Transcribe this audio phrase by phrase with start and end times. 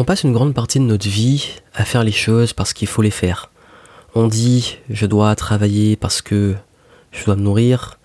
[0.00, 3.02] On passe une grande partie de notre vie à faire les choses parce qu'il faut
[3.02, 3.50] les faire.
[4.14, 6.54] On dit je dois travailler parce que
[7.10, 7.98] je dois me nourrir,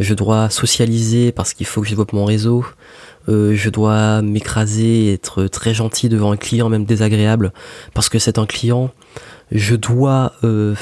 [0.00, 2.64] je dois socialiser parce qu'il faut que je développe mon réseau,
[3.28, 7.52] euh, je dois m'écraser, être très gentil devant un client, même désagréable,
[7.92, 8.90] parce que c'est un client,
[9.52, 10.74] je dois euh,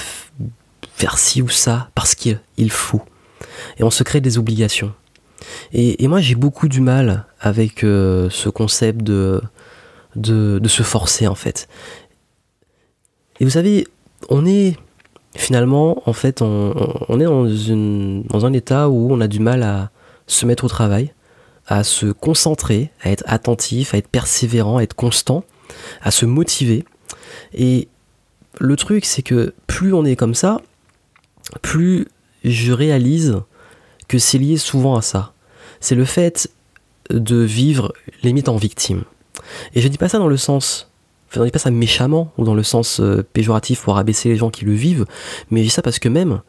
[0.94, 2.38] faire ci ou ça parce qu'il
[2.70, 3.02] faut.
[3.78, 4.94] Et on se crée des obligations.
[5.72, 9.42] Et, moi j'ai beaucoup du mal avec euh, ce concept de
[10.16, 11.68] de, se forcer en fait.
[13.40, 13.86] Et vous savez,
[14.28, 14.76] on est
[15.36, 19.62] finalement, en fait, on, est dans, une, dans un état où on a du mal
[19.62, 19.90] à
[20.26, 21.12] se mettre au travail,
[21.66, 25.44] à se concentrer, à être attentif, à être persévérant, à être constant,
[26.02, 26.84] à se motiver.
[27.54, 27.88] Et
[28.58, 30.60] le truc, c'est que plus on est comme ça,
[31.62, 32.08] plus
[32.44, 33.40] je réalise
[34.08, 35.32] que c'est lié souvent à ça.
[35.80, 36.50] C'est le fait
[37.10, 39.04] de vivre limite en victime.
[39.74, 40.90] Et je dis pas ça dans le sens,
[41.30, 44.50] je dis pas ça méchamment ou dans le sens euh, péjoratif pour abaisser les gens
[44.50, 45.06] qui le vivent,
[45.50, 46.42] mais je dis ça parce que même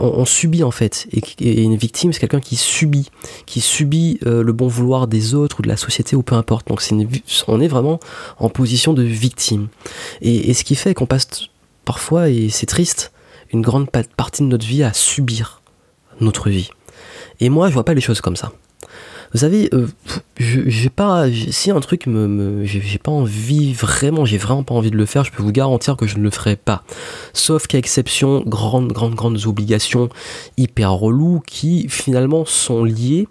[0.00, 1.08] on, subit en fait.
[1.40, 3.10] Et, une victime c'est quelqu'un qui subit
[3.46, 6.68] qui subit euh, le bon vouloir des autres ou de la société ou peu importe.
[6.68, 6.82] Donc
[7.48, 8.00] on est vraiment
[8.38, 9.68] en position de victime.
[10.22, 11.28] Et, et ce qui fait qu'on passe
[11.84, 13.12] parfois et c'est triste
[13.52, 15.62] une grande partie de notre vie à subir
[16.20, 16.70] notre vie.
[17.40, 18.52] Et moi je vois pas les choses comme ça
[19.32, 19.86] vous savez, euh,
[20.38, 24.96] j'ai pas, si un truc me, j'ai pas envie vraiment, j'ai vraiment pas envie de
[24.96, 26.82] le faire, je peux vous garantir que je ne le ferai pas.
[27.32, 30.08] Sauf qu'à exception, grandes, grandes, grandes obligations
[30.56, 33.28] hyper reloues qui finalement sont liées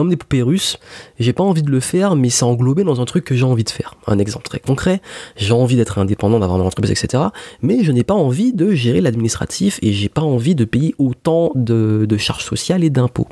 [0.00, 0.78] comme des poupées russes.
[1.18, 3.64] J'ai pas envie de le faire, mais c'est englobé dans un truc que j'ai envie
[3.64, 3.96] de faire.
[4.06, 5.02] Un exemple très concret,
[5.36, 7.24] j'ai envie d'être indépendant, d'avoir une entreprise, etc.
[7.60, 11.52] Mais je n'ai pas envie de gérer l'administratif et j'ai pas envie de payer autant
[11.54, 13.28] de, charges sociales et d'impôts.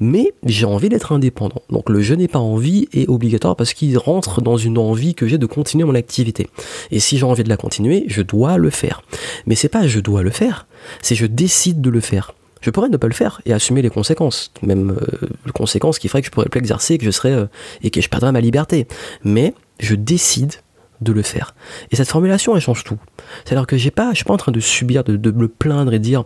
[0.00, 1.60] Mais j'ai envie d'être indépendant.
[1.68, 5.28] Donc le je n'ai pas envie est obligatoire parce qu'il rentre dans une envie que
[5.28, 6.48] j'ai de continuer mon activité.
[6.90, 9.02] Et si j'ai envie de la continuer, je dois le faire.
[9.44, 10.66] Mais c'est pas je dois le faire,
[11.02, 13.90] c'est je décide de le faire je pourrais ne pas le faire et assumer les
[13.90, 17.10] conséquences, même euh, les conséquences qui feraient que je pourrais plus exercer, et que je
[17.10, 17.46] serais euh,
[17.82, 18.86] et que je perdrais ma liberté.
[19.24, 20.54] Mais je décide
[21.00, 21.54] de le faire.
[21.90, 22.98] Et cette formulation, elle change tout.
[23.44, 25.92] C'est-à-dire que j'ai pas, je suis pas en train de subir, de, de me plaindre
[25.92, 26.24] et dire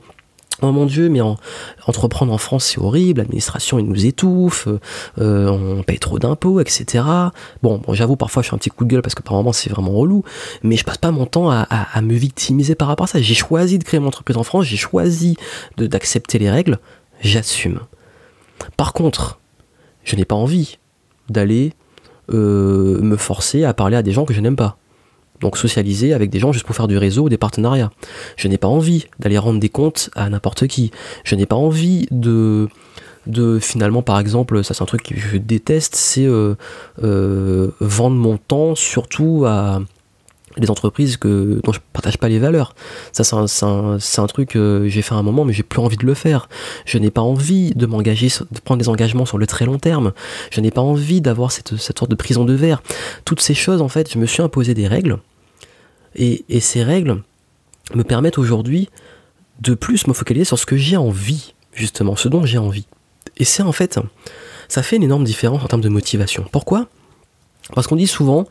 [0.65, 1.21] Oh mon Dieu, mais
[1.89, 4.69] entreprendre en France c'est horrible, l'administration il nous étouffe,
[5.19, 7.05] euh, on paye trop d'impôts, etc.
[7.65, 9.53] Bon, bon j'avoue parfois je fais un petit coup de gueule parce que par moments
[9.53, 10.23] c'est vraiment relou,
[10.63, 11.67] mais je passe pas mon temps à,
[12.01, 13.21] me victimiser par rapport à ça.
[13.21, 15.37] J'ai choisi de créer mon entreprise en France, j'ai choisi
[15.79, 16.79] d'accepter les règles,
[17.21, 17.81] j'assume.
[18.77, 19.41] Par contre,
[20.05, 20.79] je n'ai pas envie
[21.29, 21.73] d'aller
[22.33, 24.77] euh, me forcer à parler à des gens que je n'aime pas
[25.43, 27.91] donc socialiser avec des gens juste pour faire du réseau ou des partenariats.
[28.37, 30.91] Je n'ai pas envie d'aller rendre des comptes à n'importe qui.
[31.25, 32.69] Je n'ai pas envie de
[33.29, 36.57] de finalement par exemple ça c'est un truc que je déteste c'est euh,
[37.05, 39.81] euh, vendre mon temps surtout à
[40.57, 42.75] les entreprises que, dont je partage pas les valeurs.
[43.13, 46.07] Ça, c'est un, un, truc que j'ai fait un moment, mais j'ai plus envie de
[46.07, 46.49] le faire.
[46.85, 50.13] Je n'ai pas envie de m'engager, de prendre des engagements sur le très long terme.
[50.51, 52.83] Je n'ai pas envie d'avoir cette, cette sorte de prison de verre.
[53.25, 55.19] Toutes ces choses, en fait, je me suis imposé des règles
[56.15, 57.23] et, ces règles
[57.95, 58.89] me permettent aujourd'hui
[59.61, 62.87] de plus me focaliser sur ce que j'ai envie, justement, ce dont j'ai envie.
[63.37, 63.99] Et c'est en fait,
[64.69, 66.47] ça fait une énorme différence en termes de motivation.
[66.51, 66.89] Pourquoi?
[67.75, 68.47] Parce qu'on dit souvent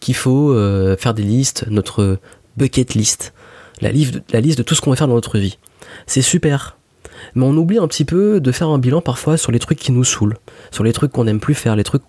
[0.00, 2.18] qu'il faut euh, faire des listes, notre
[2.56, 3.32] bucket list,
[3.80, 3.90] la,
[4.32, 5.58] la liste de tout ce qu'on va faire dans notre vie.
[6.06, 6.76] C'est super,
[7.34, 9.92] mais on oublie un petit peu de faire un bilan parfois sur les trucs qui
[9.92, 10.36] nous saoulent,
[10.70, 12.02] sur les trucs qu'on n'aime plus faire, les trucs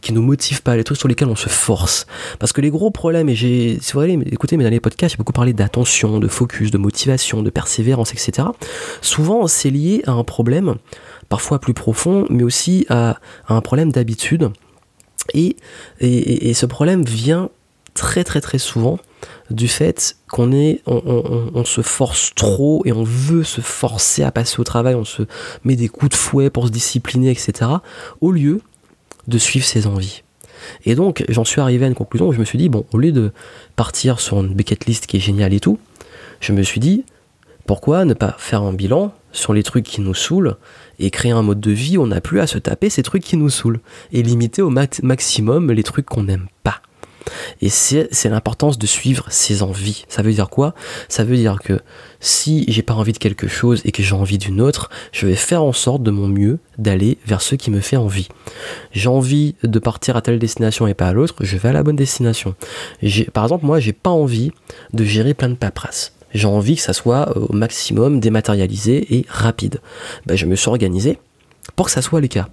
[0.00, 2.06] qui nous motivent pas, les trucs sur lesquels on se force.
[2.38, 5.18] Parce que les gros problèmes, et j'ai, si vous allez écouter mes derniers podcasts, j'ai
[5.18, 8.48] beaucoup parlé d'attention, de focus, de motivation, de persévérance, etc.
[9.00, 10.76] Souvent, c'est lié à un problème,
[11.28, 13.18] parfois plus profond, mais aussi à,
[13.48, 14.50] un problème d'habitude.
[15.34, 15.56] et,
[16.00, 17.50] et ce problème vient
[17.94, 18.98] très très très souvent
[19.50, 24.60] du fait qu'on est, on, se force trop et on veut se forcer à passer
[24.60, 25.22] au travail, on se
[25.64, 27.70] met des coups de fouet pour se discipliner, etc.
[28.20, 28.60] Au lieu
[29.28, 30.22] de suivre ses envies.
[30.84, 32.98] Et donc j'en suis arrivé à une conclusion où je me suis dit, bon, au
[32.98, 33.32] lieu de
[33.76, 35.78] partir sur une bucket list qui est géniale et tout,
[36.40, 37.04] je me suis dit,
[37.66, 40.56] pourquoi ne pas faire un bilan sur les trucs qui nous saoulent
[40.98, 43.22] et créer un mode de vie où on n'a plus à se taper ces trucs
[43.22, 43.80] qui nous saoulent
[44.12, 46.82] et limiter au maximum les trucs qu'on n'aime pas.
[47.60, 50.04] Et c'est l'importance de suivre ses envies.
[50.08, 50.74] Ça veut dire quoi?
[51.08, 51.80] Ça veut dire que
[52.20, 55.34] si j'ai pas envie de quelque chose et que j'ai envie d'une autre, je vais
[55.34, 58.28] faire en sorte de mon mieux d'aller vers ce qui me fait envie.
[58.92, 61.82] J'ai envie de partir à telle destination et pas à l'autre, je vais à la
[61.82, 62.54] bonne destination.
[63.32, 64.52] Par exemple, moi, j'ai pas envie
[64.92, 66.12] de gérer plein de paperasses.
[66.34, 69.80] J'ai envie que ça soit au maximum dématérialisé et rapide.
[70.26, 71.18] Ben, je me suis organisé
[71.76, 72.48] pour que ça soit le cas.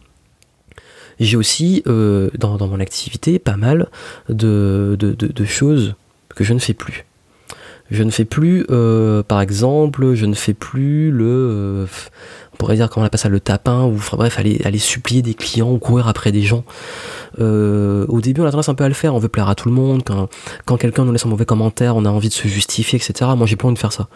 [1.19, 3.87] J'ai aussi euh, dans, mon activité pas mal
[4.29, 4.97] de,
[5.45, 5.95] choses
[6.35, 7.05] que je ne fais plus.
[7.91, 11.85] Je ne fais plus, euh, par exemple, je ne fais plus le, euh,
[12.59, 15.71] pourrait dire comment on appelle ça, le tapin, ou bref, aller, aller supplier des clients
[15.71, 16.63] ou courir après des gens.
[17.39, 19.55] Euh, au début, on a tendance un peu à le faire, on veut plaire à
[19.55, 20.03] tout le monde.
[20.05, 20.27] Quand,
[20.65, 23.31] quand quelqu'un nous laisse un mauvais commentaire, on a envie de se justifier, etc.
[23.35, 24.09] Moi, j'ai pas envie de faire ça.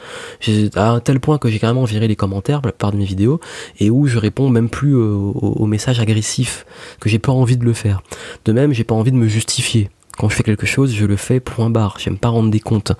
[0.75, 3.39] À un tel point que j'ai carrément viré les commentaires, la plupart de mes vidéos,
[3.79, 6.65] et où je réponds même plus aux, messages agressifs,
[6.99, 8.01] que j'ai pas envie de le faire.
[8.43, 11.15] De même, j'ai pas envie de me justifier quand je fais quelque chose, je le
[11.15, 11.97] fais point barre.
[11.97, 12.91] J'aime pas rendre des comptes.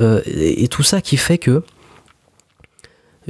[0.00, 1.62] Euh, et, tout ça qui fait que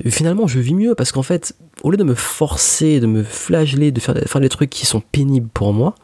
[0.06, 3.90] finalement je vis mieux parce qu'en fait, au lieu de me forcer, de me flageller,
[3.90, 5.94] de faire, faire des trucs qui sont pénibles pour moi,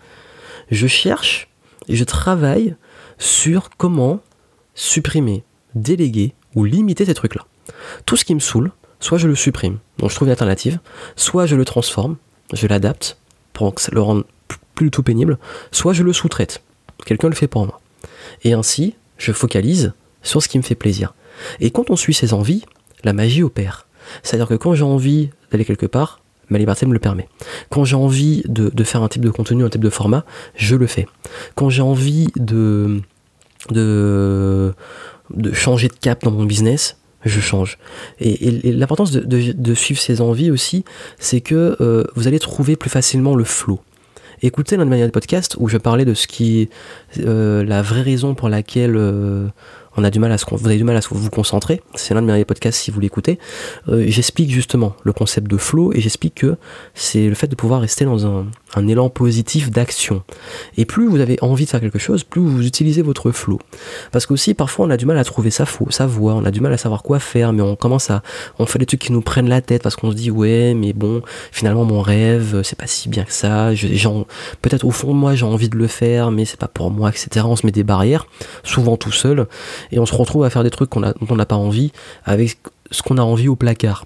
[0.71, 1.49] je cherche
[1.89, 2.77] et je travaille
[3.19, 4.21] sur comment
[4.75, 5.44] supprimer,
[5.75, 7.47] déléguer ou limiter ces trucs-là.
[8.06, 10.79] Tout ce qui me saoule, soit je le supprime, donc je trouve une alternative,
[11.17, 12.17] soit je le transforme,
[12.53, 13.19] je l'adapte
[13.53, 14.25] pour le rendre
[14.75, 15.39] plus tout pénible,
[15.71, 16.62] soit je le sous-traite.
[17.05, 17.81] Quelqu'un le fait pour moi.
[18.44, 19.93] Et ainsi, je focalise
[20.23, 21.15] sur ce qui me fait plaisir.
[21.61, 22.65] Et quand on suit ses envies,
[23.05, 23.87] la magie opère.
[24.23, 26.21] C'est-à-dire que quand j'ai envie d'aller quelque part,
[26.51, 27.29] ma liberté me le permet.
[27.71, 30.25] Quand j'ai envie de, faire un type de contenu, un type de format,
[30.57, 31.07] je le fais.
[31.55, 33.01] Quand j'ai envie de,
[35.53, 37.79] changer de cap dans mon business, je change.
[38.21, 40.85] Et, l'importance de, suivre ses envies aussi,
[41.19, 43.81] c'est que euh, vous allez trouver plus facilement le flow
[44.43, 46.69] écoutez l'un de mes podcasts où je parlais de ce qui
[47.21, 49.47] euh, la vraie raison pour laquelle euh,
[49.97, 52.23] on a du mal à se, vous avez du mal à vous concentrer, c'est l'un
[52.23, 53.39] de mes podcasts si vous l'écoutez,
[53.89, 56.56] euh, j'explique justement le concept de flow et j'explique que
[56.94, 58.47] c'est le fait de pouvoir rester dans un,
[58.89, 60.23] élan positif d'action.
[60.77, 63.59] Et plus vous avez envie de faire quelque chose, plus vous utilisez votre flow.
[64.12, 66.61] Parce qu'aussi parfois on a du mal à trouver sa, sa voix, on a du
[66.61, 68.23] mal à savoir quoi faire, mais on commence à,
[68.59, 70.93] on fait des trucs qui nous prennent la tête parce qu'on se dit ouais mais
[70.93, 71.23] bon
[71.53, 73.71] finalement mon rêve c'est pas si bien que ça,
[74.62, 77.11] peut-être au fond de moi j'ai envie de le faire mais c'est pas pour moi
[77.11, 77.44] etc.
[77.49, 78.27] On se met des barrières,
[78.62, 79.47] souvent tout seul
[79.90, 81.93] et on se retrouve à faire des trucs qu'on dont on n'a pas envie
[82.25, 82.58] avec
[82.90, 84.05] ce qu'on a envie au placard.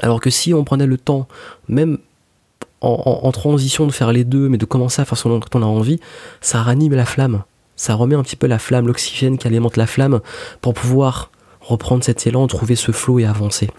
[0.00, 1.28] Alors que si on prenait le temps,
[1.68, 1.98] même
[2.80, 5.66] en, transition de faire les deux, mais de commencer à faire ce dont on a
[5.66, 6.00] envie,
[6.40, 7.42] ça ranime la flamme.
[7.76, 10.20] Ça remet un petit peu la flamme, l'oxygène qui alimente la flamme
[10.60, 11.30] pour pouvoir
[11.60, 13.70] reprendre cet élan, trouver ce flot et avancer.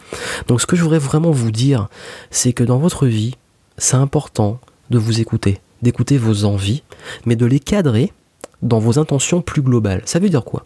[0.47, 1.87] Donc ce que je voudrais vraiment vous dire,
[2.29, 3.35] c'est que dans votre vie,
[3.77, 4.59] c'est important
[4.91, 6.83] de vous écouter, d'écouter vos envies,
[7.25, 8.13] mais de les cadrer
[8.61, 10.01] dans vos intentions plus globales.
[10.05, 10.65] Ça veut dire quoi?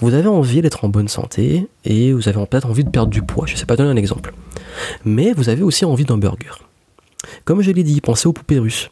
[0.00, 3.22] Vous avez envie d'être en bonne santé et vous avez peut-être envie de perdre du
[3.22, 4.32] poids, je ne sais pas donner un exemple.
[5.04, 6.52] Mais vous avez aussi envie d'un burger.
[7.44, 8.90] Comme je l'ai dit, pensez aux poupées russes.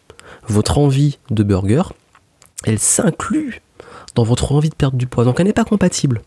[0.48, 1.82] Votre envie de burger,
[2.64, 3.62] elle s'inclut
[4.16, 5.24] dans votre envie de perdre du poids.
[5.24, 6.22] Donc elle n'est pas compatible.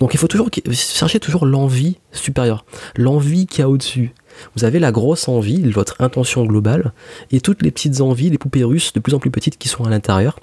[0.00, 2.64] Donc il faut toujours chercher toujours l'envie supérieure,
[2.96, 4.12] l'envie qui a au-dessus.
[4.56, 6.92] Vous avez la grosse envie, votre intention globale,
[7.30, 9.84] et toutes les petites envies, les poupées russes de plus en plus petites qui sont
[9.84, 10.40] à l'intérieur.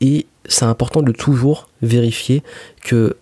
[0.00, 2.44] Et c'est important de toujours vérifier
[2.84, 3.16] que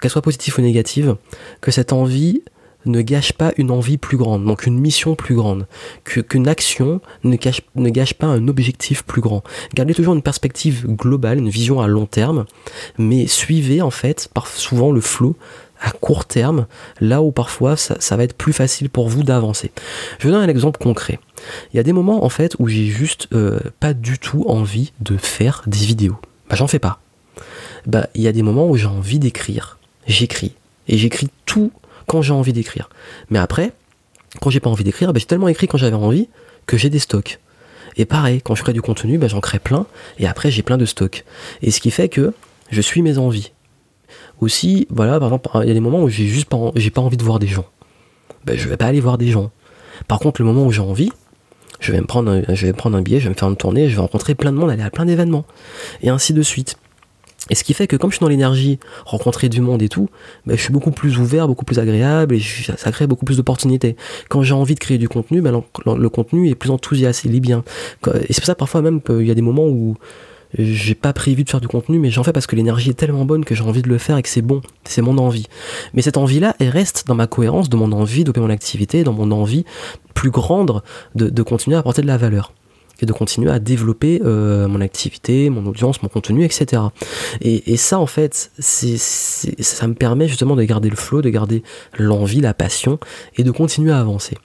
[0.00, 1.16] qu'elle soit positive ou négative,
[1.62, 2.42] que cette envie
[2.86, 5.66] ne gâche pas une envie plus grande, donc une mission plus grande,
[6.04, 7.36] qu'une action ne,
[7.76, 9.42] ne gâche pas un objectif plus grand.
[9.74, 12.46] Gardez toujours une perspective globale, une vision à long terme,
[12.98, 15.36] mais suivez en fait par souvent le flot
[15.80, 16.66] à court terme,
[17.00, 19.72] là où parfois ça, va être plus facile pour vous d'avancer.
[20.18, 21.18] Je vous donne un exemple concret.
[21.72, 24.92] Il y a des moments en fait où j'ai juste euh, pas du tout envie
[25.00, 26.16] de faire des vidéos.
[26.48, 27.00] Bah j'en fais pas.
[27.86, 29.76] Bah il y a des moments où j'ai envie d'écrire
[30.06, 30.52] j'écris.
[30.88, 31.72] Et j'écris tout
[32.06, 32.88] quand j'ai envie d'écrire.
[33.30, 33.72] Mais après,
[34.40, 36.28] quand j'ai pas envie d'écrire, ben, j'ai tellement écrit quand j'avais envie
[36.66, 37.38] que j'ai des stocks.
[37.96, 39.86] Et pareil, quand je crée du contenu, ben, j'en crée plein,
[40.18, 41.24] et après j'ai plein de stocks.
[41.62, 42.32] Et ce qui fait que
[42.70, 43.52] je suis mes envies.
[44.40, 47.00] Aussi, voilà, par exemple, il y a des moments où j'ai juste pas, j'ai pas
[47.00, 47.66] envie de voir des gens.
[48.44, 49.50] Ben, je vais pas aller voir des gens.
[50.08, 51.10] Par contre, le moment où j'ai envie,
[51.80, 53.88] je vais me prendre je vais prendre un billet, je vais me faire une tournée,
[53.88, 55.46] je vais rencontrer plein de monde, aller à plein d'événements.
[56.02, 56.76] Et ainsi de suite.
[57.50, 60.08] Et ce qui fait que comme je suis dans l'énergie, rencontrer du monde et tout,
[60.46, 63.96] ben, je suis beaucoup plus ouvert, beaucoup plus agréable et ça crée beaucoup plus d'opportunités.
[64.28, 67.40] Quand j'ai envie de créer du contenu, ben, le, contenu est plus enthousiaste, il est
[67.40, 67.62] bien.
[68.28, 69.96] Et c'est pour ça parfois même qu'il y a des moments où
[70.58, 73.24] j'ai pas prévu de faire du contenu, mais j'en fais parce que l'énergie est tellement
[73.24, 75.46] bonne que j'ai envie de le faire et que c'est bon, c'est mon envie.
[75.92, 79.12] Mais cette envie-là, elle reste dans ma cohérence de mon envie d'opérer mon activité, dans
[79.12, 79.64] mon envie
[80.14, 80.82] plus grande
[81.14, 82.52] de, de continuer à apporter de la valeur
[83.00, 86.82] et de continuer à développer euh, mon activité, mon audience, mon contenu, etc.
[87.40, 91.62] Et, ça, en fait, ça me permet justement de garder le flow, de garder
[91.98, 92.98] l'envie, la passion,
[93.36, 94.36] et de continuer à avancer.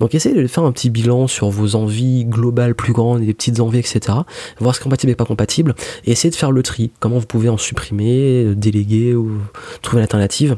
[0.00, 3.34] Donc essayez de faire un petit bilan sur vos envies globales plus grandes, et des
[3.34, 4.18] petites envies, etc.
[4.58, 5.74] Voir ce qui est compatible et pas compatible,
[6.04, 9.38] et essayez de faire le tri, comment vous pouvez en supprimer, déléguer ou
[9.82, 10.56] trouver une alternative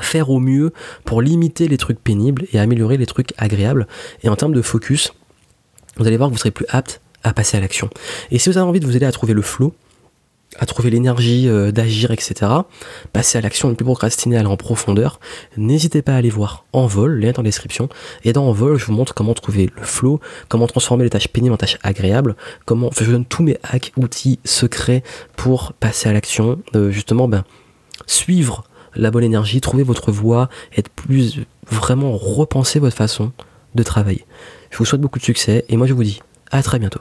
[0.00, 0.72] faire au mieux
[1.04, 3.86] pour limiter les trucs pénibles et améliorer les trucs agréables.
[4.22, 5.12] Et en termes de focus,
[5.96, 7.90] vous allez voir que vous serez plus apte à passer à l'action.
[8.30, 9.74] Et si vous avez envie de vous aider à trouver le flow,
[10.58, 12.50] à trouver l'énergie euh, d'agir, etc.,
[13.12, 15.20] passer à l'action, ne plus procrastiner, aller en profondeur,
[15.56, 17.88] n'hésitez pas à aller voir Envol, lien dans la description.
[18.24, 21.54] Et dans Envol, je vous montre comment trouver le flow, comment transformer les tâches pénibles
[21.54, 25.04] en tâches agréables, comment, je vous donne tous mes hacks, outils, secrets
[25.36, 27.44] pour passer à l'action, euh, justement, ben,
[28.06, 28.64] suivre
[28.96, 33.30] la bonne énergie, trouver votre voie, être plus, vraiment repenser votre façon
[33.76, 34.24] de travailler.
[34.70, 37.00] Je vous souhaite beaucoup de succès et moi je vous dis à très bientôt.